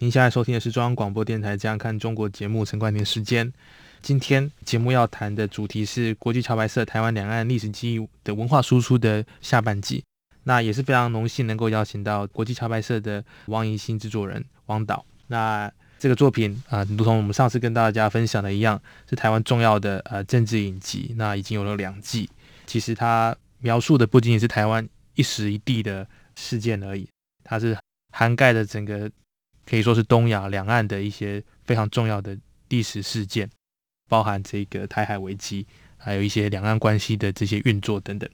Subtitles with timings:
[0.00, 3.52] 您现在收听的是中央广播电台《这样看中国》节目，陈冠廷时间。
[4.02, 10.02] 今天节目要谈的主题是国际桥牌社台湾两岸历史记忆的文化输出的下半季。
[10.42, 15.06] 那也是非常荣幸能够邀请到国际桥牌社的王怡新制作人王导。
[15.28, 21.14] 那这个作品啊，如同我们上次跟大家分享的一样，是台湾重要的呃政治影集。
[21.16, 22.28] 那已经有了两季。
[22.66, 27.08] 其实它描述的不仅仅是台湾一时一地的事件而已，
[27.44, 27.78] 它是
[28.10, 29.08] 涵盖的整个
[29.66, 32.36] 可以说是东亚两岸的一些非常重要的
[32.68, 33.48] 历史事件。
[34.06, 35.66] 包含这个台海危机，
[35.96, 38.28] 还有一些两岸关系的这些运作等等。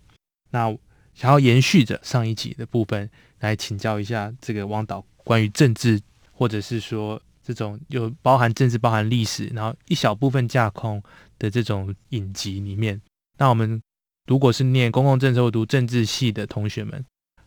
[0.50, 0.68] 那
[1.14, 6.00] 想要延续着上一集的部分，来请教一下这个汪导关于政治，
[6.32, 11.00] 或者是说这种有包含政治、包含历史，然后一小部分架空
[11.38, 13.00] 的这种影集里面。
[13.38, 13.80] 那我们
[14.26, 17.02] 如果是念公共政策或读政治系的同学们，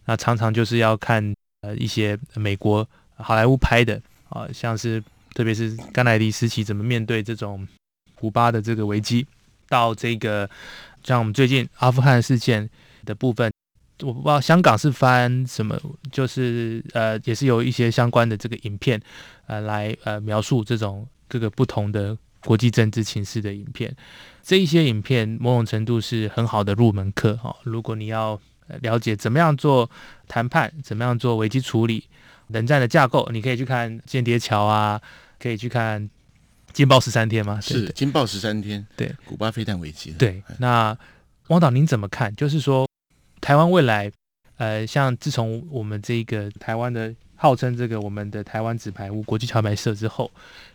[0.05, 7.67] 那常常就是要看呃一些美国好莱坞拍的啊，像是特别是甘乃迪时期怎么面对这种。
[8.15, 9.27] 古巴的这个危机，
[9.67, 10.49] 到这个
[11.03, 12.69] 像我们最近阿富汗事件
[13.03, 13.51] 的部分，
[14.01, 15.77] 我不知道香港是翻什么，
[16.09, 19.01] 就是呃，也是有一些相关的这个影片，
[19.47, 23.93] 呃，来呃描述这种各个不同的国际政治情势的影片。
[24.41, 27.53] 这一些影片某种程度是很好的入门课哈。
[27.63, 28.39] 如果你要
[28.81, 29.89] 了解怎么样做
[30.29, 32.05] 谈判，怎么样做危机处理，
[32.53, 35.01] 冷战的架构，你可以去看《间谍桥》啊，
[35.37, 36.09] 可以去看。
[36.71, 37.61] 金爆十三天吗？
[37.61, 38.83] 是金爆十三天。
[38.95, 40.09] 对，古巴飞弹危机。
[40.13, 40.97] 对，那
[41.49, 42.35] 汪导您怎么看？
[42.35, 42.89] 就是说，
[43.39, 44.11] 台湾未来，
[44.57, 50.31] 呃，像自从我们这个台湾的号称这个我们的台湾纸牌屋国际桥牌社之后，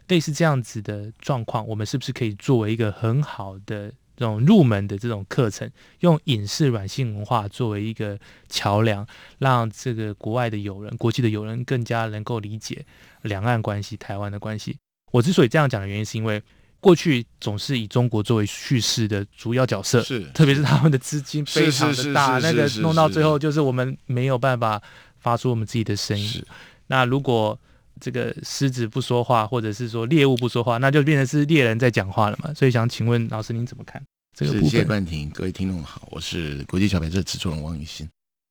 [0.07, 5.71] 类似这样子的状况，我们是不是可以作为一个很好的这种入门的这种课程，
[6.01, 8.19] 用影视软性文化作为一个
[8.49, 9.07] 桥梁，
[9.39, 12.85] 让这个国外的友人、国际的友人更加能够理解
[13.23, 14.77] 两岸关系、台湾的关系？
[15.13, 16.43] 我之所以这样讲的原因，是因为
[16.81, 24.83] 过去总是以中国作为叙事的主要角色，是特别是他们的资金非常的大，那个弄到最后就是我们没有办法
[25.21, 26.45] 发出我们自己的声音。
[26.89, 27.57] 那如果
[28.01, 32.53] 这个狮子不说话，或者是说猎物不说话，那就变成是猎人在讲话了嘛？
[32.55, 34.03] 所以想请问老师您怎么看
[34.37, 34.71] 这个部分？
[34.71, 38.09] 谢谢冠廷，各位听众好，我是国际小白社制作人王雨欣。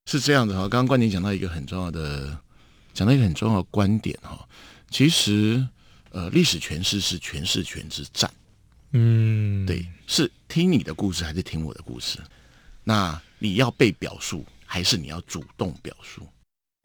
[0.09, 2.38] 是这样的哈，刚刚冠廷讲到一个很重要的，
[2.94, 4.47] 讲到一个很重要的观点哈，
[4.90, 5.68] 其实。
[6.12, 8.31] 呃，历史诠释是诠释权之战，
[8.94, 12.18] 嗯，对，是听你的故事还是听我的故事？
[12.85, 16.25] 那你要被表述还是你要主动表述？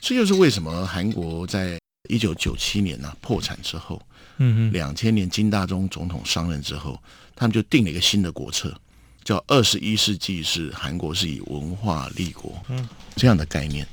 [0.03, 4.01] 这就是为什么韩国在一九九七年呢破产之后，
[4.39, 7.01] 嗯嗯，两千年金大中总统上任之后，
[7.37, 8.75] 他们就定了一个新的国策，
[9.23, 13.87] 叫二十一世纪是韩国是以文化立国，嗯，这样的概念，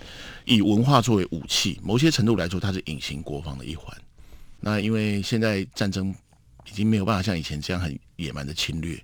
[0.45, 3.95] 以文化作为武器，某些程度来说，它是隐形国防的一环。
[4.59, 6.13] 那因为现在战争
[6.65, 9.01] 已经没有办法像以前这样很野蛮的侵略，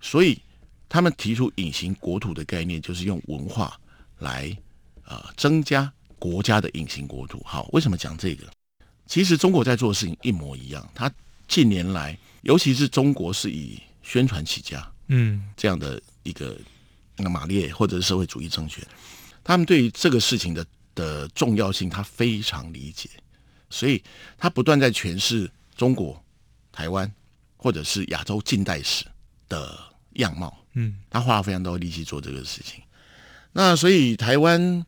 [0.00, 0.40] 所以
[0.88, 3.78] 他们提出隐形国土的概念，就是用文化
[4.20, 4.56] 来
[5.04, 7.42] 啊增加国家的隐形国土。
[7.44, 8.46] 好，为什么讲这个？
[9.06, 10.88] 其实中国在做的事情一模一样。
[10.94, 11.10] 他
[11.46, 16.56] 近年来，尤其是中国是以宣传起家，嗯，这样的一个
[17.16, 18.84] 那个马列或者是社会主义政权，
[19.44, 23.08] 他们对于这个事情的的重要性，他非常理解。
[23.68, 24.02] 所以，
[24.38, 26.22] 他不断在诠释中国、
[26.70, 27.12] 台湾
[27.56, 29.04] 或者是亚洲近代史
[29.48, 29.76] 的
[30.14, 30.56] 样貌。
[30.74, 32.82] 嗯，他花了非常多力气做这个事情。
[33.52, 34.84] 那所以，台湾，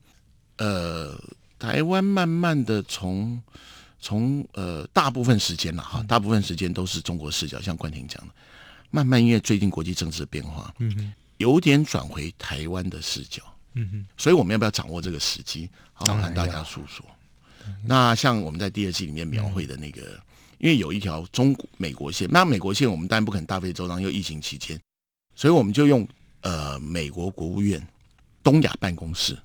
[0.58, 1.18] 呃，
[1.58, 3.40] 台湾慢慢的从
[3.98, 8.32] 从呃大部分时间了哈，大部分时间都是中国视角，像冠廷讲的，
[8.90, 13.42] 慢慢因为最近国际政治的变化，嗯哼，有点转回台湾的视角。
[13.74, 17.04] 嗯哼，所以我们要不要掌握这个时机，好好跟大家诉说？
[17.84, 20.18] 那像我们在第二季里面描绘的那个，
[20.58, 24.80] 因为有一条中美国线，那美国线我们当然不可能大费周章，又疫情期间，
[25.34, 26.08] 所以我们就用
[26.40, 27.86] 呃美国国务院
[28.42, 29.38] 东亚办公室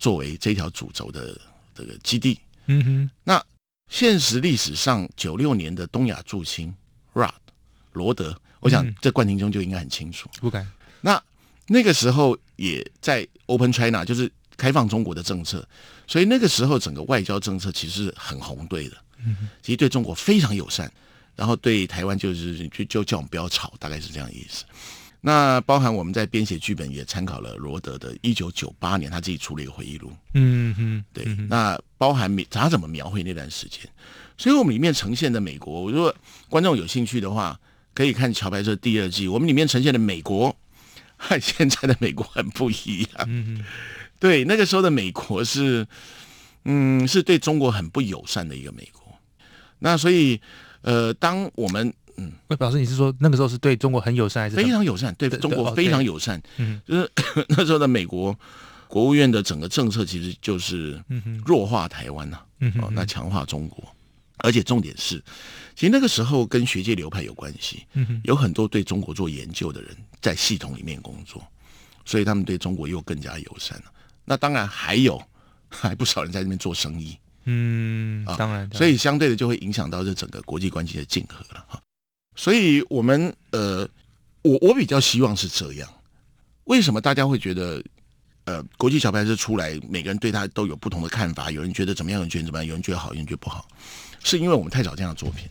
[0.00, 1.40] 作为这条主轴的
[1.72, 2.40] 这个基地。
[2.66, 3.10] 嗯哼。
[3.22, 3.40] 那
[3.88, 6.74] 现实历史上九六年的东亚驻青
[7.14, 7.30] Rod
[7.92, 10.28] 罗德，我想这冠廷中就应该很清楚。
[10.40, 10.66] 不敢。
[11.00, 11.22] 那
[11.68, 15.64] 那个时候也在 Open China，就是开放中国的政策。
[16.08, 18.96] 所以那个时候，整个外交政策其实是很红对的，
[19.62, 20.90] 其实对中国非常友善。
[21.36, 24.64] 然后对台湾就是就就叫我们不要吵，大概是这样的意思。
[25.20, 33.80] 那包含我们在编写剧本也参考了罗德的一九九八年他自己出了一个回忆录，嗯哼，对，嗯那包含描他怎么描绘那段时间，
[34.38, 36.14] 所以我们里面呈现的美国，如果
[36.48, 37.60] 观众有兴趣的话，
[37.92, 40.56] 可以看《桥牌社》第二季，我们里面呈现的美国
[41.16, 43.24] 和现在的美国很不一样。
[43.28, 43.64] 嗯哼，
[44.18, 45.86] 对，那个时候的美国是，
[46.64, 49.00] 嗯，是对中国很不友善的一个美国。
[49.80, 50.40] 那所以，
[50.82, 51.92] 呃，当我们
[52.48, 57.10] 那表示你是说那个时候是对中国很友善，还是非常友善，对对中国非常友善，嗯就是
[57.48, 58.36] 那时候的美国
[58.88, 61.00] 国务院的整个政策其实就是
[61.46, 63.84] 弱化台湾呐、嗯哦，那强化中国，
[64.38, 65.22] 而且重点是，
[65.76, 71.40] 其实那个时候跟学界流派有关系，嗯哼有很多对中国做研究的人在系统里面工作，
[72.04, 73.84] 所以他们对中国又更加友善了。
[74.24, 75.22] 那当然还有
[75.68, 81.80] 还不少人在那边做生意，嗯，啊当然，所以相对的就会影响到这整个国际关系的竞合了哈。
[82.36, 83.88] 所以我们呃，
[84.42, 85.88] 我我比较希望是这样。
[86.64, 87.82] 为什么大家会觉得
[88.44, 91.50] 呃，国际小牌社出来，每个人对他都有不同的看法？
[91.50, 93.68] 有人觉得怎么样，有人觉得怎么样，有人觉得好，有人觉得不好，
[94.24, 95.48] 是因为我们太少这样的作品。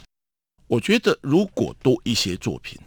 [0.67, 2.79] 我觉得如果多一些作品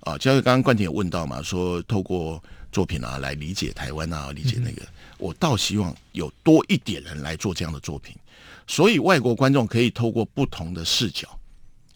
[0.00, 4.82] 啊，就像刚刚冠廷有问到嘛，说透过作品啊来理解台湾啊，理解那个，
[5.18, 8.14] 我倒希望有多一点人来做这样的作品，
[8.66, 11.28] 所以外国观众可以透过不同的视角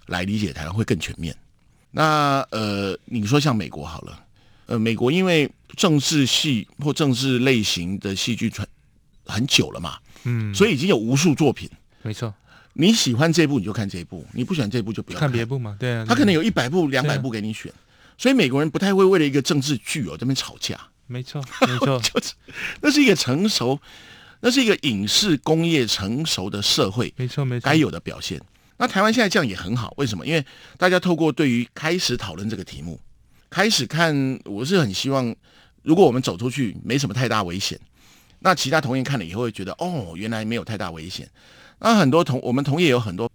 [0.06, 1.37] 来理解台湾会更全面。
[1.91, 4.25] 那呃，你说像美国好了，
[4.67, 8.67] 呃，美国因为政治戏或政治类型的戏剧传
[9.25, 11.70] 很久了嘛，嗯，所以已经有无数作品。
[12.03, 12.35] 没错，
[12.75, 15.31] 你喜欢这部你就看这部，你不喜欢这部就不要看。
[15.31, 17.73] 别部嘛，对啊，他可能有有一百部、两百部给你选，
[18.19, 22.35] 所以美国人不太会为了一个政治剧哦这边吵架，没错， 没错，就是
[22.82, 23.81] 那是一个成熟，
[24.41, 28.38] 那是一个影视工业成熟的社会没错，没错，该有的表现。
[28.78, 30.26] 那台湾现在这样也很好，为什么？
[30.26, 30.44] 因为
[30.76, 33.00] 大家透过对于开始讨论这个题目，
[33.49, 35.34] 开始看，我是很希望，
[35.82, 37.78] 如果我们走出去没什么太大危险，
[38.40, 41.28] 那其他同业看了以后会觉得，哦，原来没有太大危险。
[41.78, 43.31] 那很多同我们同业有很多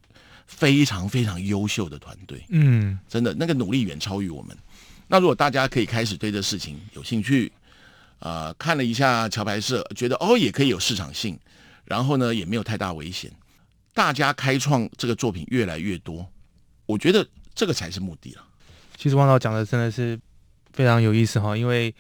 [0.48, 4.56] 非常非常优秀的团队，嗯，真的那个努力远超于我们。
[5.08, 7.52] 那如果大家可以开始对这事情有兴趣，
[8.20, 11.38] 呃，看了一下桥牌社，觉得哦也可以有市场性，
[11.86, 13.32] 然后呢也没有太大危险，
[13.94, 16.26] 大家开创这个作品越来越多，
[16.86, 18.44] 我觉得这个才是目的了。
[18.98, 20.20] 其实汪导讲的真的是
[20.74, 21.94] 非常有意思哈，因为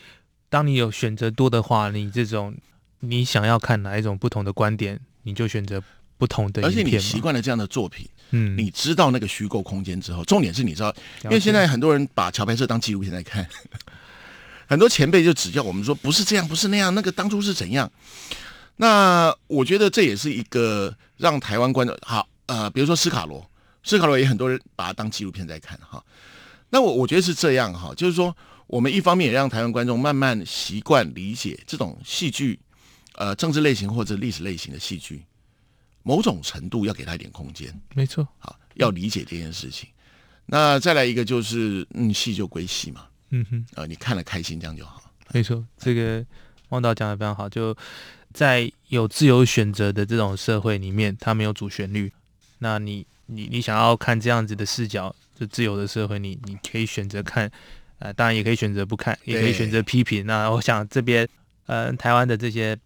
[0.49, 2.55] 当你有选择多的话，你这种
[2.99, 5.81] 你想要看哪一种不同的观点，你就选择
[6.17, 6.99] 不同的而且你。
[6.99, 13.45] 习惯了这样的作品，嗯，你知道那个虚构空间之后，重点是你知道，因为现在很多人把桥牌社当纪录片在看，
[14.67, 17.91] 很多前辈就指教我们说不是这样，不是那样，那个当初是怎样。
[18.77, 23.49] 那我觉得这也是一个让台湾观众好呃，比如说斯卡罗，
[23.83, 26.03] 斯卡罗也很多人把它当纪录片在看哈。
[26.69, 28.35] 那我我觉得是这样哈，就是说
[28.67, 32.59] 我们一方面也让台湾观众慢慢习惯理解这种戏剧，
[33.15, 35.23] 呃，政治类型或者历史类型的戏剧，
[36.03, 37.73] 某种程度要给他一点空间。
[37.93, 39.89] 没错，好，要理解这件事情。
[40.45, 43.65] 那再来一个就是，嗯，戏就归戏嘛，嗯哼。
[43.75, 45.01] 呃，你看了开心这样就好。
[45.31, 46.25] 没错，这个
[46.69, 47.47] 汪导讲的非常好。
[47.47, 47.75] 就
[48.33, 52.11] 在有自由选择的这种社会里面，它没有主旋律。
[52.59, 57.49] 那你你你想要看这样子的视角，就自由的社会，你你可以选择看，
[57.99, 60.25] 呃，当然也可以选择不看，也可以选择批评。
[60.25, 61.25] 那我想这边，
[61.67, 62.77] 呃，台湾的这些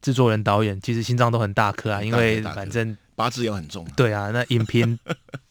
[0.00, 4.98] 制作人、导演，其实心脏都很大颗啊，因为反正八字又很重，对啊，那影评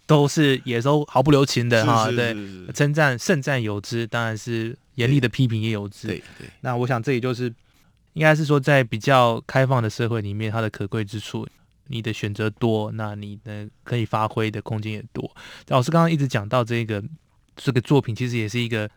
[0.07, 2.36] 都是也都毫不留情的哈，对，
[2.74, 6.07] 称赞盛赞有之，当然是严厉的批评也有之。
[6.07, 7.53] 对对，那我想这也就是
[8.19, 11.47] 应该是说，在比较开放的社会里面，它的可贵之处，
[11.88, 15.33] 你的选择多，那你的可以发挥的空间也多。
[15.69, 17.01] 老师刚刚一直讲到这个
[17.55, 18.89] 这个作品，其实也是一个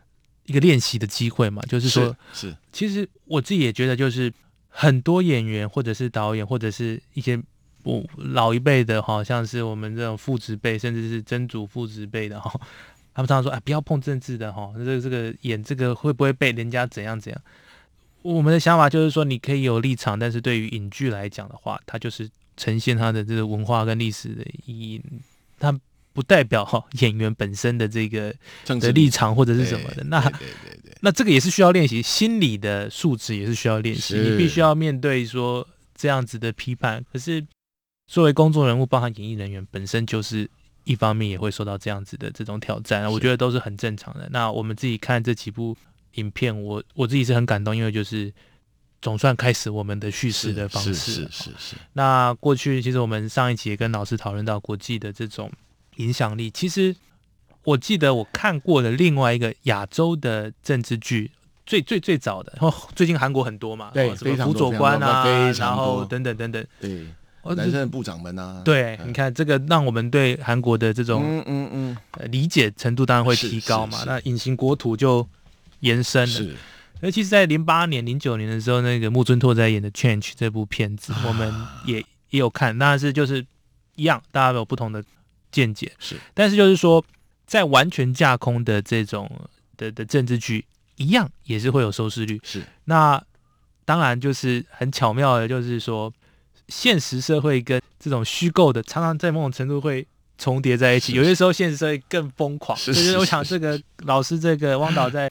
[0.45, 4.29] 一个练习的机会嘛，就是说，是是其实我自己也觉得，就是
[4.67, 7.41] 很多演员或者是导演或者是一些
[7.83, 12.51] 我老一辈的，好像是我们这种父职辈，甚至是曾祖父职辈的哈，
[13.13, 17.41] 他们常常说，哎，不要碰政治的哈，这个这个演这个会不会被人家怎样怎样？
[18.23, 22.27] 我们的想法就是说，你可以有立场，但是对于影剧来讲的话，它就是
[22.57, 25.01] 呈现它的这个文化跟历史的意义，
[25.59, 25.77] 它
[26.13, 28.33] 不代表哈演员本身的这个
[28.65, 30.03] 的立场或者是什么的。
[30.05, 34.15] 那对对对对，那这个也是需要练习，心理的素质也是需要练习。
[34.17, 37.03] 你必须要面对说这样子的批判。
[37.11, 37.45] 可是
[38.07, 40.49] 作为公众人物，包含演艺人员本身就是
[40.83, 44.29] 一方面也会受到这样子的这种挑战，我觉得都是很正常的。
[44.31, 45.75] 那我们自己看这几部
[46.13, 48.31] 影片，我我自己是很感动，因为就是
[49.01, 51.51] 总算开始我们的叙事的方式是了是是。
[51.57, 55.51] 是，那过去其实我们上一集也跟老师讨论到国际的这种
[55.97, 56.95] 影响力，其实
[57.63, 61.31] 我记得我看过的另外一个亚洲的政治剧，
[61.65, 62.53] 最最最早的，
[62.95, 67.07] 最近韩国很多嘛，对哦什么辅佐官啊，然后等等等等，对，
[67.41, 69.09] 哦男生的部长们啊，对，嗯。
[69.09, 74.03] 你看这个让我们对韩国的这种、嗯嗯嗯，呃理解程度当然会提高嘛。
[74.05, 75.27] 那隐形国土就
[75.83, 76.27] 延伸的。
[76.27, 76.55] 是
[77.01, 81.53] 尤其实在零八年、零九年的时候，那个木村拓哉演的《Change》这部片子，啊我们
[81.85, 81.99] 也
[82.29, 83.45] 也有看，但是就是
[83.95, 85.03] 一样，大家有不同的
[85.51, 85.91] 见解。
[85.99, 87.03] 是，但是就是说，
[87.45, 89.29] 在完全架空的这种
[89.75, 90.63] 的的政治剧，
[90.95, 92.39] 一样也是会有收视率。
[92.41, 93.21] 是那
[93.83, 96.13] 当然就是很巧妙的，就是说
[96.69, 101.11] 现实社会跟这种虚构的，常常在某种程度会重叠在一起。
[101.11, 105.29] 是有些时候现实社会更疯狂，是就是我想这个老师这个汪导在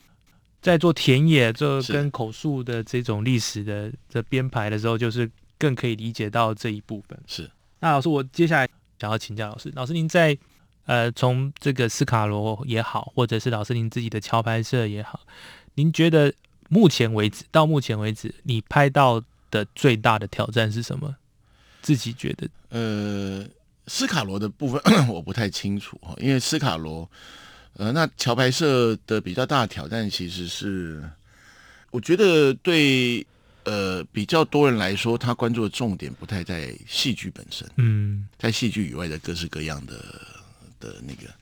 [0.62, 7.18] 在做田野、做跟口述的这种历史的的编排的时候，就是更可以理解到这一部分。
[7.26, 7.50] 是，
[7.80, 10.38] 那老师，我接下来想要请教老师，老师您在
[10.86, 15.20] 呃从这个斯卡罗也好，或者是老师您自己的桥拍摄也好，
[15.74, 16.32] 您觉得
[16.68, 21.16] 目前为止到目前为止，你拍到的最大的挑战是什么？
[21.82, 23.44] 自己觉得呃，
[23.88, 27.10] 斯卡罗的部分 我不太清楚哈，因为斯卡罗，
[27.74, 31.02] 呃，那桥牌社的比较大的挑战其实是，
[31.90, 33.26] 我觉得对
[33.64, 39.94] 呃比较多人来说，他关注的重点不太在戏剧本身，嗯在戏剧以外的各式各样的
[40.80, 41.32] 的那个。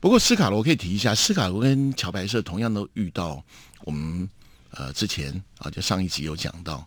[0.00, 3.42] 不过斯卡罗可以提一下，斯卡罗跟桥牌社同样都遇到
[3.84, 4.28] 我们
[4.70, 6.86] 呃之前啊，就上一集有讲到，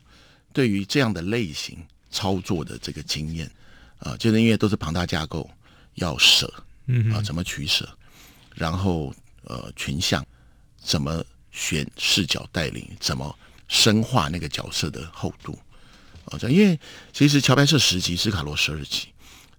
[0.54, 1.78] 对于这样的类型
[2.12, 3.52] 操作的这个经验
[4.00, 5.50] 啊，就是因为都是庞大架构，
[5.96, 7.88] 要舍啊，嗯啊怎么取舍，
[8.56, 10.26] 然后呃群像
[10.82, 15.58] 怎么选视角带领，怎么深化那个角色的厚度
[16.26, 16.80] 啊，这样因为
[17.14, 19.10] 其实乔白社十集，斯卡罗十二集，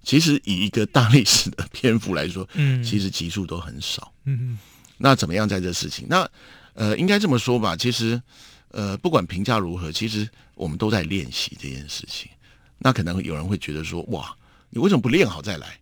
[0.02, 4.12] 其实以一个大历史的篇幅来说，嗯其实集数都很少。
[4.24, 4.58] 嗯
[4.98, 6.06] 那怎么样在这事情？
[6.08, 6.28] 那
[6.74, 8.20] 呃，应该这么说吧，其实
[8.68, 12.30] 呃，不管评价如何，其实我们都在练习这件事情。
[12.78, 14.36] 那可能有人会觉得说，哇，
[14.70, 15.78] 你为什么不练好再来？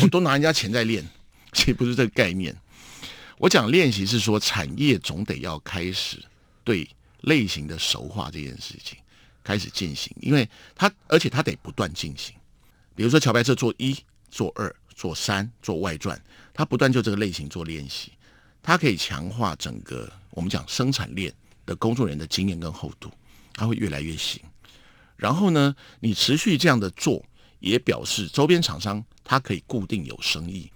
[0.00, 1.04] 我都拿人家钱在练，
[1.52, 2.56] 其实不是这个概念。
[3.38, 6.22] 我讲练习是说，产业总得要开始
[6.64, 6.88] 对
[7.22, 8.98] 类型的熟化这件事情
[9.44, 12.34] 开始进行，因为它而且它得不断进行。
[12.94, 13.96] 比如说桥牌社做一、
[14.30, 16.20] 做二、做三、做外传，
[16.54, 18.12] 它不断就这个类型做练习，
[18.62, 21.32] 它可以强化整个我们讲生产链
[21.66, 23.10] 的工作人员的经验跟厚度，
[23.54, 24.40] 它会越来越行。
[25.16, 27.24] 然后呢，你持续这样的做，
[27.58, 30.70] 也表示周边厂商它可以固定有生意，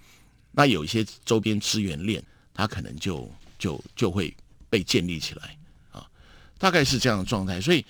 [0.59, 4.35] 那有一些周边资源链，它可能就就就会
[4.71, 5.55] 被建立起来
[5.93, 6.09] 啊，
[6.57, 7.61] 大概是这样的状态。
[7.61, 7.85] 所以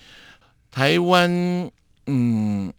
[0.69, 1.31] 台湾，
[2.07, 2.73] 嗯，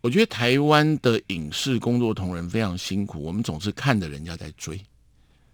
[0.00, 4.80] 我觉得台湾的影视工作同仁非常辛苦，我们总是看着人家在追，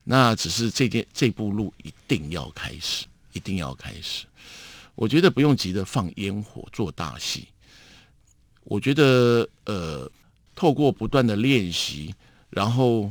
[0.04, 4.24] 那只是这件这步路一定要开始，一定要开始。
[4.94, 7.48] 我觉得不用急着放烟火做大戏，
[8.62, 10.08] 我觉得呃，
[10.54, 12.14] 透过不断的练习，
[12.50, 13.10] 然后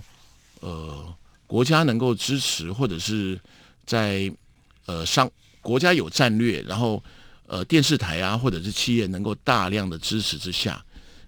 [0.64, 1.14] 呃，
[1.46, 3.38] 国家能够支持，或者是
[3.86, 4.32] 在
[4.86, 5.30] 呃上
[5.62, 7.04] 国家有战略，然后
[7.48, 10.82] 呃电视台啊或者是企业能够大量的支持之下，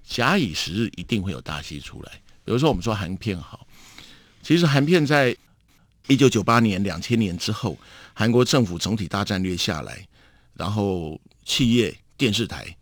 [0.07, 2.13] 假以时日，一定会有大戏出来。
[2.45, 3.67] 比如说我们说韩片好，
[4.41, 5.35] 其实韩片在
[6.07, 7.77] 一九九八年、两千年之后，
[8.13, 10.07] 韩国政府总体大战略下来，
[10.53, 12.73] 然后企业、电视台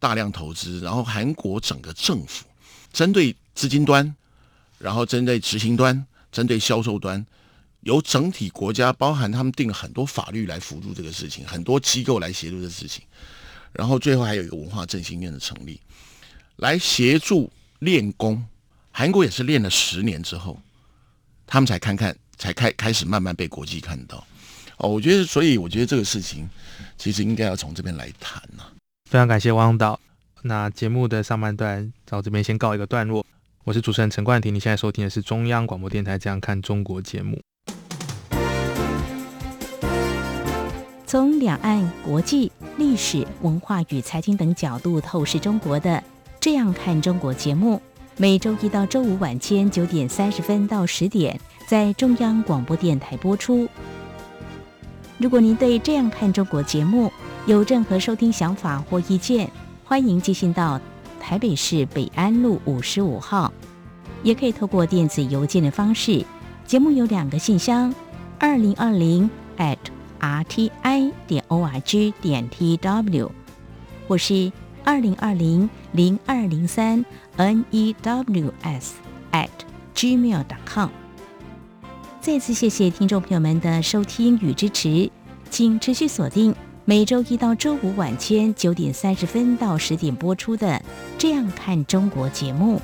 [0.00, 2.44] 大量投资，然后韩国整个政府
[2.92, 4.12] 针对资金端，
[4.82, 7.24] 然后针对执行端、针对销售端，
[7.82, 13.04] 由整体国家包含他们定了很多法律来辅助这个事情，很多机构来协助这个事情，
[13.72, 15.80] 然后最后还有一个文化振兴院的成立，
[16.56, 17.48] 来协助
[17.78, 18.44] 练功。
[18.90, 20.60] 韩国也是练了十年之后，
[21.46, 24.26] 他们才看看，才开开始慢慢被国际看到。
[24.78, 26.48] 哦，我觉得，所以我觉得这个事情
[26.98, 28.64] 其实应该要从这边来谈呐、
[29.08, 30.00] 非常感谢汪导。
[30.42, 33.24] 那节目的上半段到这边先告一个段落。
[33.64, 37.40] 我是主持人陈冠廷，你现在收听的是中央广播电台《这样看中国》节目。
[41.06, 45.90] 从两岸、国际、历史文化与财经等角度透视中国的
[46.40, 47.80] 《这样看中国》节目，
[48.16, 51.38] 每周一到周五晚间九点三十分到十点
[51.68, 53.68] 在中央广播电台播出。
[55.18, 57.12] 如果您对《这样看中国》节目
[57.46, 59.48] 有任何收听想法或意见，
[59.84, 60.80] 欢迎寄信到
[61.22, 63.52] 台北市北安路五十五号，
[64.24, 66.24] 也可以透过电子邮件的方式。
[66.66, 67.94] 节目有两个信箱：
[68.40, 69.78] 二零二零 at
[70.18, 73.30] r t i 点 o r g 点 t w，
[74.08, 74.50] 或是
[74.82, 77.04] 二零二零零二零三
[77.36, 78.94] n e w s
[79.30, 79.48] at
[79.94, 80.88] gmail.com。
[82.20, 85.08] 再次谢谢听众朋友们的收听与支持，
[85.50, 86.52] 请持续锁定
[86.84, 90.66] 每周一到周五晚间九点三十分到十点播出的
[91.16, 92.82] 《这样看中国》节目。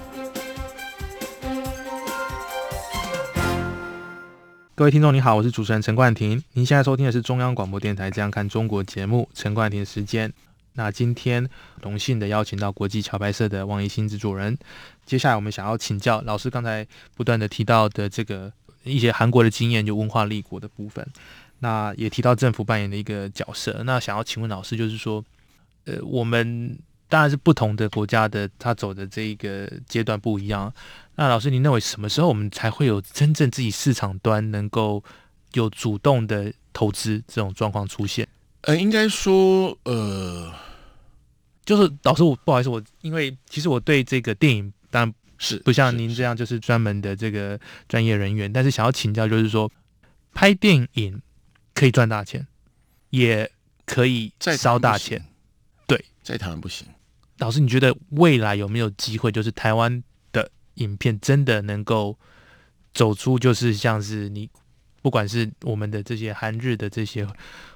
[4.77, 6.41] 各位听众，你好，我是主持人陈冠廷。
[6.53, 10.33] 您现在收听的是中央广播电台《这样看中国》节目，陈冠廷时间。
[10.75, 11.49] 那今天
[11.83, 14.57] 荣幸的邀请到国际桥牌社的王一新制作人。
[15.05, 16.87] 接下来我们想要请教老师，刚才
[17.17, 18.53] 不断的提到的这个。
[18.85, 21.07] 一些韩国的经验，就文化立国的部分，
[21.61, 23.83] 那也提到政府扮演的一个角色。
[23.85, 25.25] 那想要请问老师，就是说，
[25.85, 30.73] 呃，我们当然是不同的国家的，他走的这一个阶段不一样。
[31.17, 35.03] 那老师，您认为什么时候我们才会有真正自己市场端能够
[35.55, 38.29] 有主动的投资这种状况出现？
[38.63, 40.53] 呃，应该说，呃，
[41.65, 45.15] 就是老师，我不好意思，我因为其实我对这个电影当然。
[45.41, 47.57] 是不像您这样就是专门的这个
[47.89, 49.71] 专业人员，但是想要请教，就是说
[50.35, 51.23] 拍电影
[51.79, 52.45] 可以赚大钱，
[53.11, 53.49] 也
[53.87, 55.25] 可以烧大钱。
[55.87, 56.89] 对，在台湾不行。
[57.39, 62.19] 老师，你觉得未来有没有机会，就是台湾的影片真的能够
[62.93, 64.51] 走出，就是像是你
[65.01, 67.25] 不管是我们的这些韩日的这些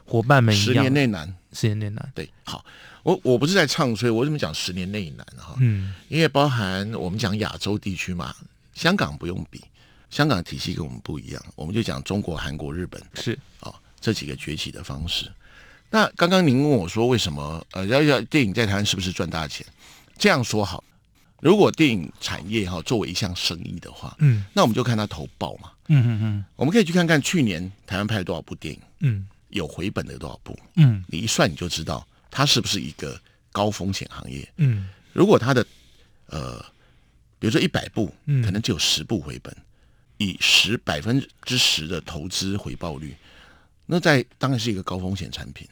[0.04, 2.12] 伙伴们一样，十年内难，十年内难。
[2.12, 2.64] 对，好。
[3.04, 5.56] 我我不是在唱衰，我为什么讲十年内难哈？
[5.60, 8.34] 嗯，因为包含我们讲亚洲地区嘛，
[8.74, 9.60] 香港不用比，
[10.08, 15.32] 香港体系跟我们不一样，我们就讲中国、韩国、日本是啊这几个崛起的方式。
[15.88, 19.64] 那刚刚您问我说，为什么呃要要电影在台湾是不是赚大钱？
[20.18, 20.84] 这样说好，
[21.40, 32.06] 如果电影产业哈作为一项生意的话，嗯，那我们就看它投报嘛，嗯嗯嗯，我们可以去看看去年台湾拍了多少部电影，嗯，有回本的多少部，嗯，你一算你就知道。
[32.30, 33.20] 它是不是一个
[33.52, 34.48] 高风险行业？
[34.56, 35.66] 嗯，如果它的
[36.28, 36.64] 呃，
[37.38, 38.06] 比如说一百部，
[38.42, 39.54] 可能只有十部回本，
[40.16, 43.14] 以十百分之十的投资回报率，
[43.86, 45.68] 那在当然是一个高风险产品。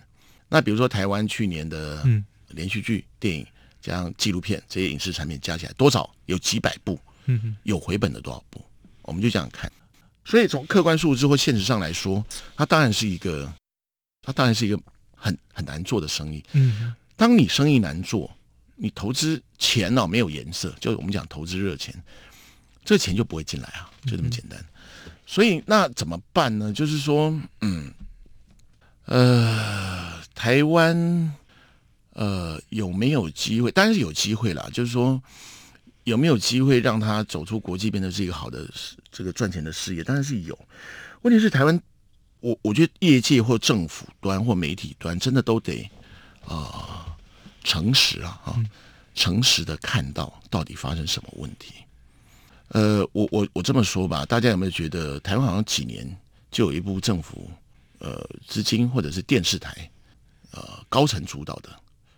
[0.49, 2.05] 那比如说台湾去年的
[2.49, 3.46] 连续剧、电影
[3.81, 6.09] 加上纪录片这些影视产品加起来多少？
[6.27, 8.64] 有几百部，嗯有回本的多少部？
[9.03, 9.70] 我们就这样看。
[10.25, 12.25] 所以从客观数字或现实上来说，
[12.57, 13.53] 它当然是一个，
[14.23, 14.81] 它当然是一个。
[15.23, 16.42] 很很难做的生意。
[16.53, 18.35] 嗯，当你生意难做，
[18.75, 21.94] 你投资钱呢没有颜色，就我们讲投资热钱，
[22.87, 24.59] 这钱就不会进来啊，就这么简单。
[25.30, 26.72] 所以那怎么办呢？
[26.72, 27.94] 就是说，嗯，
[29.04, 31.32] 呃，台湾
[32.14, 33.70] 呃有没有机会？
[33.70, 34.68] 当然是有机会啦。
[34.72, 35.22] 就是说，
[36.02, 38.68] 有没有机会让他走出国际，变成是一个好的
[39.12, 40.02] 这个赚钱的事业？
[40.02, 40.58] 当然是有。
[41.22, 41.80] 问题是台湾。
[42.40, 45.88] 我我觉得业界或政府端或媒体端真的都得
[46.44, 47.06] 啊
[47.62, 48.58] 诚实啊啊
[49.14, 51.74] 诚实的看到到底发生什么问题。
[52.70, 56.06] 呃，我我我这么说吧，大家有没有觉得台湾好像几年
[56.50, 57.50] 就有一部政府
[57.98, 59.90] 呃资金或者是电视台
[60.52, 61.68] 呃高层主导的，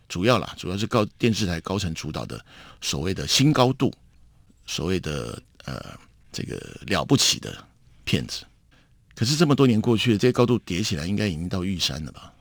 [0.09, 2.43] 主要啦主要是高电视台高层主导的
[2.81, 3.91] 所谓的新高度，
[4.67, 5.99] 所谓的呃
[6.31, 7.57] 这个了不起的
[8.05, 8.45] 骗子。
[9.15, 12.33] 可是这么多年过去了，这些高度叠起来，应该已经到玉山了吧？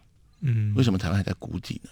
[0.41, 1.89] 嗯，为什么台湾还在谷底呢？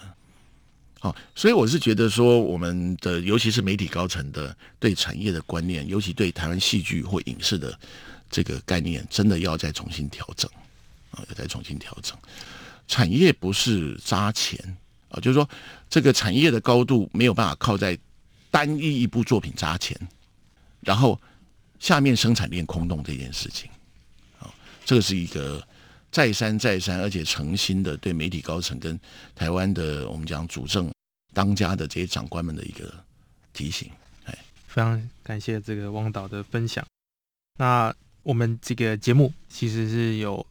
[1.01, 7.77] 好，所以我是觉得说，我们的尤其是媒体高层的对产业的观念，尤其对台湾戏剧或影视的
[8.29, 10.51] 这个概念，真的要再重新调整
[11.11, 12.17] 啊，要再重新调整。
[12.87, 15.49] 产业不是扎钱啊，就是说
[15.89, 17.97] 这个产业的高度没有办法靠在
[18.51, 19.97] 单一一部作品扎钱，
[20.81, 21.17] 然后
[21.79, 23.69] 下面生产链空洞这件事情。
[24.39, 24.51] 啊
[24.83, 25.65] 这个是一个
[26.11, 28.99] 再三再三，而且诚心的对媒体高层跟
[29.35, 30.91] 台湾的我们讲主政
[31.33, 32.91] 当家的这些长官们的一个
[33.53, 33.89] 提醒。
[34.25, 34.35] 哎，
[34.67, 36.83] 非常感谢这个汪导的分享。
[37.57, 37.93] 那
[38.23, 40.45] 我们这个节目其实是有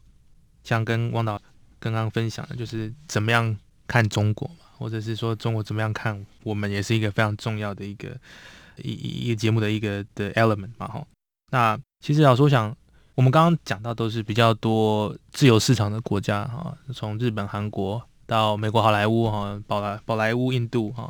[0.63, 1.41] 像跟汪导
[1.79, 8.17] 刚刚分享的，就是怎么样看中国嘛，或者是说中国怎么样看我们，也是一个非常重要的一个
[8.77, 10.87] 一一个节目的一个的 element 嘛。
[10.87, 11.05] 哈，
[11.51, 12.73] 那其实老师我想。
[13.19, 21.09] 我们刚刚讲到都是比较多自由市场的国家哈，从日本、韩国到美国好莱坞哈，宝莱宝莱坞、印度哈。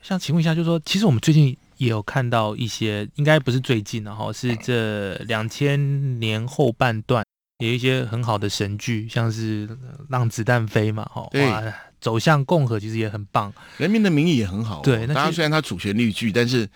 [0.00, 7.24] 想请问一下，就是说，其实我们最近也有看到一些，应该不是最近然后是这两千年后半段
[7.58, 9.66] 有一些很好的神剧，像是
[10.08, 16.70] 《让子弹飞》嘛，哈，哇，走向共和其实也很棒，《人民的名义》也很好，对，那当然虽然它主旋律剧，但是。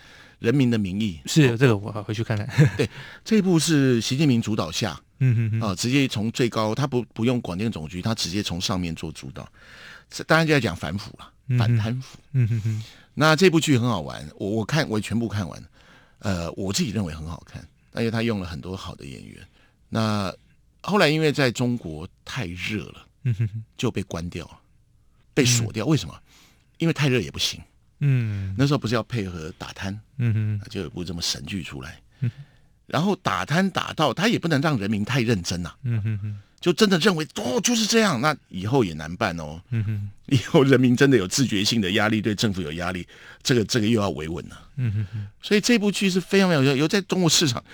[0.45, 2.47] 人民的名义是这个，我回去看看。
[2.77, 2.89] 对，
[3.25, 9.51] 这一部是习近平主导下，嗯嗯啊，直接从最高，他不不用广电总局，他直接从上面做主导。
[10.27, 12.19] 当然就在讲反腐了，反贪腐。
[12.33, 12.83] 嗯哼哼。
[13.15, 15.65] 那这部剧很好玩，我我看我全部看完，
[16.19, 19.43] 呃，我自己认为很好看，因为他用了很多好的演员。
[19.89, 20.31] 那
[20.83, 24.59] 后来因为在中国太热了，嗯哼哼就被关掉了，
[25.33, 25.87] 被锁掉。
[25.87, 26.15] 为什么？
[26.79, 27.59] 因为太热也不行。
[28.07, 31.99] 嗯那时候不是要配合打贪，嗯哼就有部这么神剧出来。
[32.21, 32.31] 嗯
[32.87, 39.59] 然后打贪打到他也不能让人民太认真呐、嗯哼哼就真的认为哦就是这样，那以后也难办哦。
[39.71, 43.07] 嗯哼以后人民真的有自觉性的压力，对政府有压力，
[43.43, 44.69] 这个这个又要维稳了。
[44.77, 47.65] 嗯哼哼所以这部剧是非常非常有有在中国市场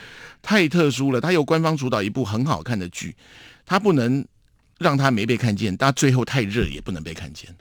[0.43, 3.17] 太特殊了，它由官方主导一部很好看的剧，
[3.67, 4.25] 它不能
[4.79, 7.53] 让它没被看见，但最后太热也不能被看见。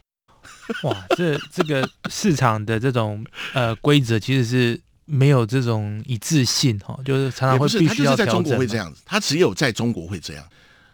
[0.84, 8.58] 哇，这这个市场的这种呃规则其实是没有这种一致性哈，就是常常会必须要就是在中国。
[8.58, 10.48] 会这样子，它只有在中国会这样。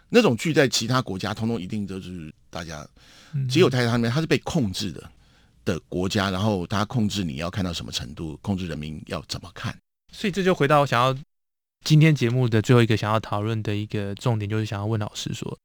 [0.08, 2.86] 那种剧在其他国家，通通一定都是大家
[3.34, 5.02] 嗯只有在他那边，它是被控制的
[5.64, 9.76] 的国家，然后它控制你要看到什么程度，控制人民要怎么看。
[10.12, 11.14] 所以这就回到我想要
[11.84, 15.58] 今天节目的最后一个想要讨论的一个重点，就是想要问老师说，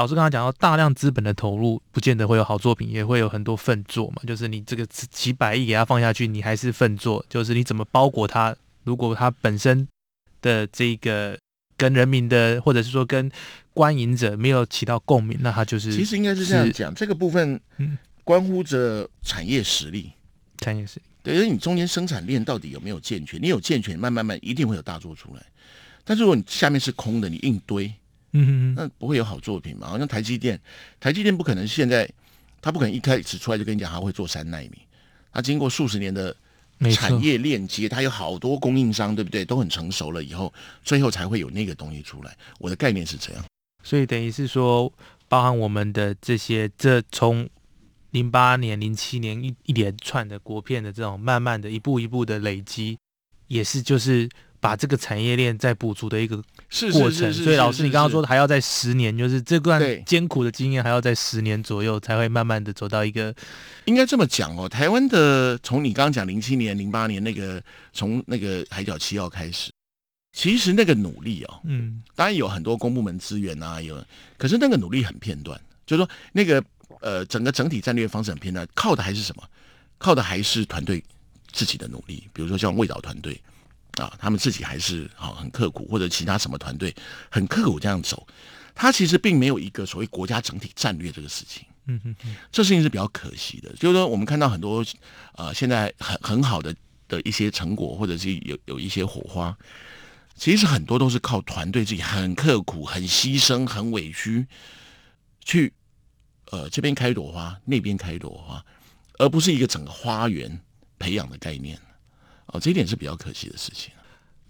[0.00, 4.22] 老师刚才讲到大量资本的投入，不见得会有好作品，也会有很多粪作嘛。
[4.26, 8.56] 就是你这个几几百亿给它放下去，你还是粪作，就是你怎么包裹它？
[8.84, 9.86] 如果它本身
[10.40, 11.38] 的这个
[11.76, 13.30] 跟人民的，或者是说跟
[13.74, 20.10] 观影者没有起到共鸣，那它就是其实应该是这样是讲，这个部分嗯关乎着产业实力。
[20.56, 23.38] 产业实力对，因为你中间生产链到底有没有健全？
[23.38, 25.44] 你有健全，慢慢慢一定会有大作出来。
[26.04, 27.92] 但是如果你下面是空的，你硬堆，
[28.32, 29.88] 嗯哼哼那不会有好作品嘛？
[29.88, 30.60] 好像台积电，
[30.98, 32.08] 台积电不可能现在，
[32.60, 34.78] 他不可能一开始出来就跟你讲他会做三纳米，
[35.32, 36.34] 他经过数十年的
[36.94, 39.44] 产业链接，它有好多供应商，对不对？
[39.44, 42.34] 都很成熟了以后，最后才会有那个东西出来。
[42.58, 43.44] 我的概念是这样。
[43.82, 44.90] 所以等于是说，
[45.28, 47.48] 包含我们的这些，这从
[48.12, 52.98] 零八年、零七年一一连串的国片的这种慢慢的一步一步的累积，
[53.48, 57.30] 也是就是把这个产业链在补足的一个是过程。
[57.32, 63.34] 所以老师，你刚刚说的还要在十年，就是这段艰苦的经验还要在十年左右才会慢慢的走到一个
[63.84, 69.70] 应该这么讲哦，台湾的从你刚刚讲零七年、零八年那个从那个海角七号开始，
[70.32, 74.02] 其实那个努力哦，嗯当然有很多公部门资源啊，有，
[74.38, 76.62] 可是那个努力很片段，就是说那个
[77.00, 79.42] 呃整个整体战略方式很片段，靠的还是什么？
[79.98, 81.04] 靠的还是团队
[81.52, 83.38] 自己的努力，比如说像味导团队
[84.00, 86.94] 啊，他们自己还是好、很刻苦，或者其他什么团队
[87.30, 88.26] 很刻苦这样走，
[88.74, 91.64] 他其实并没有一个所谓国家整体战略这个事情。
[91.86, 94.84] 嗯哼哼这事情是比较可惜的，就是说我们看到很多
[95.34, 96.74] 呃现在很很好的
[97.08, 99.56] 的一些成果，或者是有有一些火花，
[100.36, 104.46] 其实很多都是靠团队自己很刻苦、很牺牲、很委屈
[105.42, 105.72] 去
[106.50, 108.64] 呃这边开一朵花，那边开一朵花，
[109.18, 110.60] 而不是一个整个花园
[110.98, 111.80] 培养的概念。
[112.52, 113.92] 哦，这一点是比较可惜的事情。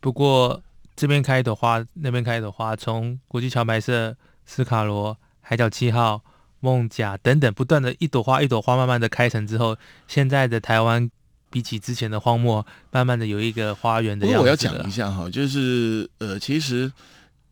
[0.01, 0.63] 不过
[0.97, 6.23] 这边开一朵花，那边开一朵花，从国际桥牌社、斯卡罗、海角七号、
[6.61, 9.77] 梦甲等等，不断的一朵花一朵花慢慢的开成之后，
[10.09, 11.11] 现在的台湾
[11.51, 16.91] 比起之前的荒漠，慢慢的有一个花园的样子不过我要讲一下哈，就是呃，其实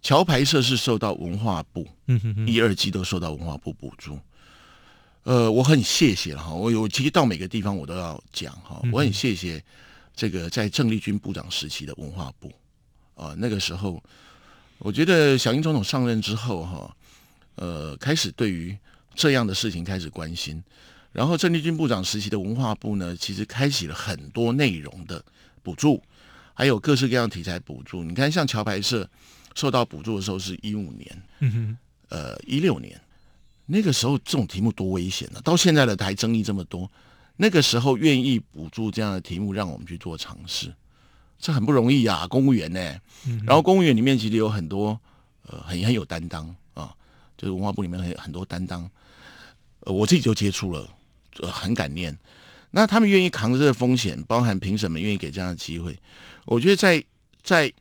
[0.03, 4.19] 桥牌社是受到文化部嗯哼哼，一二季都受到文化部补助。
[5.25, 9.63] 呃，我很谢谢哈，我有其实到每个地方我都要讲哈，我很谢谢
[10.19, 12.53] 这个在郑丽君部长时期的文化部
[13.15, 14.03] 啊、那个时候
[14.79, 16.97] 我觉得小英总统上任之后哈，
[17.55, 18.77] 呃，开始对于
[19.15, 20.61] 这样的事情开始关心，
[21.13, 25.25] 然后郑丽君部长时期的文化部呢，其实开启了很多内容的
[25.63, 26.03] 补助，
[26.53, 28.03] 还有各式各样题材补助。
[28.03, 29.09] 你看，像桥牌社
[29.55, 31.23] 受到补助的时候是一五年。
[31.39, 31.79] 嗯哼，
[32.09, 33.01] 呃一六年，
[33.67, 36.91] 那个时候这种题目多危险呢、到现在的还争议这么多，
[37.41, 40.75] 那个时候愿意补助这样的题目让我们去做尝试，
[41.39, 42.81] 这很不容易啊，公务员呢、
[43.27, 44.99] 嗯然后公务员里面其实有很多
[45.47, 46.93] 呃很很有担当啊，
[47.37, 48.91] 就是文化部里面很很多担当，
[49.81, 50.89] 呃我自己就接触了，
[51.39, 52.19] 呃很感念。
[52.73, 55.97] 那他们愿意扛着这个风险，包含评审们愿意给这样的机会，
[56.45, 57.03] 我觉得在
[57.43, 57.73] 在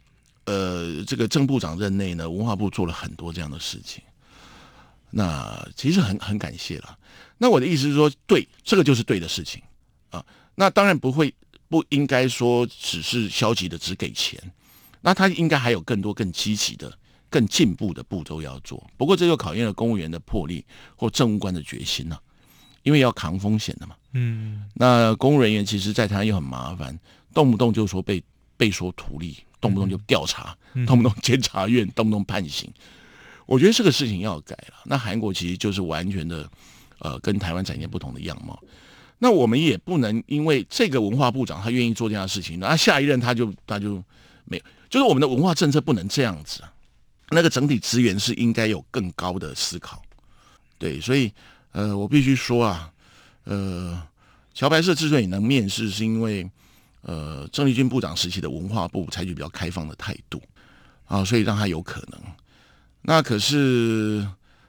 [0.46, 4.04] 呃这个郑部长任内呢，文化部做了很多这样的事情。
[5.12, 6.98] 那其实很很感谢了。
[7.38, 9.62] 那我的意思是说，对，这个就是对的事情
[10.10, 10.26] 啊。
[10.56, 11.34] 那当然不会
[11.70, 14.40] 不应该说只是消极的只给钱，
[15.02, 16.92] 那他应该还有更多更积极的、
[17.30, 18.90] 更进步的步骤要做。
[18.98, 20.66] 不过这就考验了公务员的魄力
[20.96, 22.20] 或政务官的决心了、
[22.82, 23.96] 因为要扛风险的嘛。
[24.14, 27.00] 嗯那公务人员其实，在台湾又很麻烦，
[27.34, 28.24] 动不动就说被
[28.58, 32.68] 被说图利，动不动就调查，嗯动不动监察院，动不动判刑。
[33.48, 34.76] 我觉得这个事情要改了。
[34.86, 36.48] 那韩国其实就是完全的，
[37.00, 38.62] 呃，跟台湾展现不同的样貌。
[39.18, 44.04] 那我们也不能因为这个文化部长他愿意做这样的事情，那下一任他就他就
[44.46, 46.72] 没有，就是我们的文化政策不能这样子啊。
[47.32, 50.02] 那个整体资源是应该有更高的思考。
[50.78, 51.32] 对，所以
[51.72, 52.92] 呃，我必须说啊，
[53.46, 54.02] 呃，
[54.54, 56.48] 桥牌社之所以能面试，是因为
[57.02, 60.42] 呃，郑丽君部长时期的文化部采取比较开放的态度
[61.06, 62.22] 啊，所以让他有可能。
[63.10, 64.28] 那可是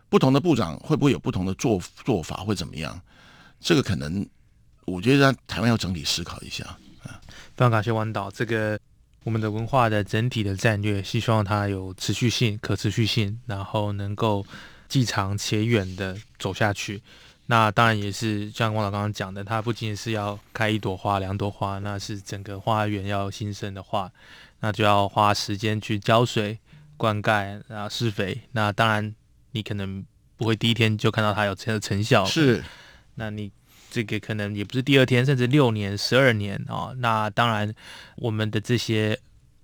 [0.08, 3.00] 不同的部长会不会有不同的做做法，会怎么样？
[3.58, 4.24] 这个可能，
[4.84, 6.64] 我觉得台湾要整体思考一下
[7.02, 7.20] 啊。
[7.56, 8.78] 非常感谢王导，这个
[9.24, 14.46] 我们的文化的整体的战略，希望它有持续性、可持续性，然后能够
[14.88, 17.02] 既长且远的走下去。
[17.46, 24.12] 那当然也是像王导刚刚讲的，它不仅仅是要开一朵花、两朵花，那是整个花园要新生的话，
[24.60, 26.60] 那就要花时间去浇水。
[26.98, 29.14] 灌溉啊，施肥，那当然
[29.52, 30.04] 你可能
[30.36, 32.62] 不会第一天就看到它有这样的成效，是，
[33.14, 33.50] 那你
[33.90, 36.92] 这个可能也不是第二天，甚至六年、十二年啊。
[36.98, 37.72] 那当然，
[38.16, 39.18] 我们的这些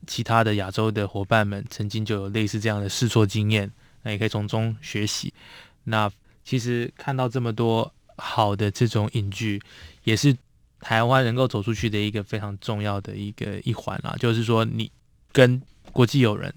[0.07, 3.71] 其他的亚洲的伙伴们，曾经就有类似这样的试错经验，
[4.03, 5.35] 那也可以从中学习。
[5.83, 6.11] 那
[6.45, 9.61] 其实看到这么多好的这种影剧，
[10.05, 10.35] 也是
[10.81, 14.17] 台湾能够走出去的一个非常重要的一个一环啊。
[14.19, 14.91] 就是说，你
[15.33, 15.61] 跟
[15.93, 16.55] 国际友人。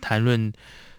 [0.00, 0.52] 谈论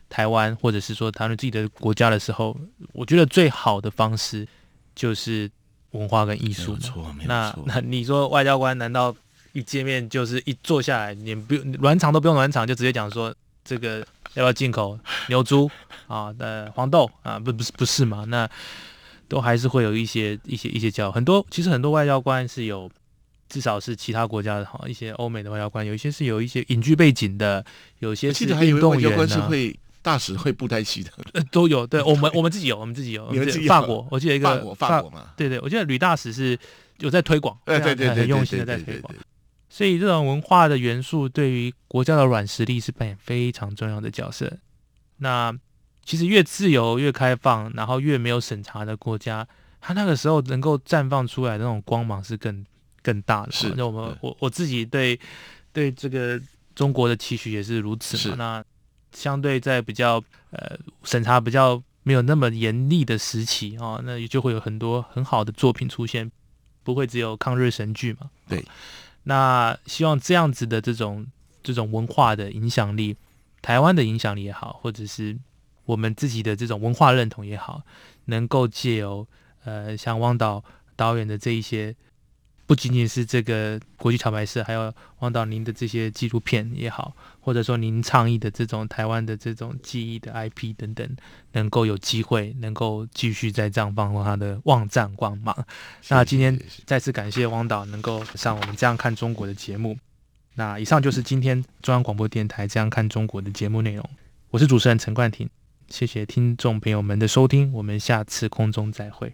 [0.09, 2.57] 台湾，或者是说谈论自己的国家的时候，
[2.93, 4.47] 我觉得最好的方式
[4.95, 5.49] 就是
[5.91, 6.77] 文化跟艺术。
[7.25, 9.15] 那 那你说外交官难道
[9.53, 13.33] 一见面就是一坐下来，你不用暖场都不用暖场，就直接讲说
[13.63, 13.99] 这个
[14.33, 14.97] 要不要进口
[15.29, 15.69] 牛猪
[16.07, 17.37] 啊呃黄豆啊？
[17.39, 18.23] 不不是不是嘛？
[18.27, 18.49] 那
[19.27, 21.45] 都还是会有一些一些一些交很多。
[21.49, 22.89] 其实很多外交官是有。
[23.49, 27.63] 至少是其他国家的哈，一些欧美的外交官，有一些是有一些隐居背景的，
[27.99, 29.47] 有些是运动员呢。
[29.47, 31.11] 会大使会布袋戏的，
[31.51, 31.85] 都有。
[31.85, 33.29] 对我们我们自己有，我们自己有。
[33.67, 35.31] 法国，我记得一个法国法国嘛。
[35.35, 36.57] 对对，我记得吕大使是
[36.99, 39.13] 有在推广，对对对，很用心的在推广。
[39.69, 44.57] 所以这种文化的元素对于国家的软实力是扮演非常重要的角色。
[45.17, 45.53] 那
[46.05, 49.45] 其实越自由越开放，然后越没有审查的国家，
[49.81, 52.65] 它那个时候能够绽放出来的那种光芒是更。
[53.07, 55.17] 更大的是，那我们我我自己对
[55.71, 56.37] 对这个
[56.75, 58.35] 中国的期许也是如此嘛。
[58.35, 58.65] 那
[59.13, 66.29] 相对在比较呃审查比较没有那么严厉的时期啊，那也就会有很多很好的作品出现，
[66.83, 68.29] 不会只有抗日神剧嘛。
[68.49, 68.61] 对，
[69.23, 71.25] 那希望这样子的这种
[71.63, 73.15] 这种文化的影响力，
[73.61, 75.37] 台湾的影响力也好，或者是
[75.85, 77.81] 我们自己的这种文化认同也好，
[78.25, 79.25] 能够借由
[79.63, 80.61] 呃像汪导
[80.97, 81.95] 导演的这一些。
[82.67, 91.09] 不仅仅是这个国际桥牌社，还有王导您的这些纪录片也好，或者说您倡议的这种台湾的这种记忆的 IP 等等，
[91.53, 95.65] 能够有机会能够继续在这样放光它的旺战光芒。
[96.09, 99.97] 那今天再次感谢汪导能够上我们这样看中国的节目。
[100.55, 104.07] 那以上就是今天中央广播电台这样看中国的节目内容。
[104.49, 105.49] 我是主持人陈冠廷，
[105.89, 109.33] 谢谢听众朋友们的收听，我们下次空中再会。